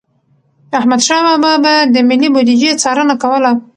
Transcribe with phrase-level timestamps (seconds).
[0.77, 3.51] احمدشاه بابا به د ملي بوديجي څارنه کوله.